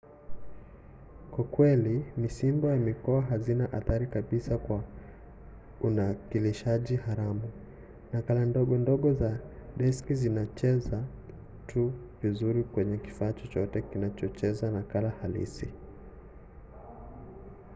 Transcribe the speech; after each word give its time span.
kwa 1.31 1.43
kweli 1.53 1.95
misimbo 2.17 2.67
ya 2.69 2.77
mikoa 2.77 3.21
hazina 3.21 3.71
athari 3.73 4.07
kabisa 4.07 4.57
kwa 4.57 4.83
unakilishaji 5.81 6.95
haramu; 6.95 7.49
nakala 8.13 8.45
ndogo 8.45 8.77
ndogo 8.77 9.13
za 9.13 9.39
diski 9.77 10.15
zitacheza 10.15 11.03
tu 11.67 11.93
vizuri 12.21 12.63
kwenye 12.63 12.97
kifaa 12.97 13.33
chochote 13.33 13.81
kinachocheza 13.81 14.71
nakala 14.71 15.09
halisi 15.09 15.67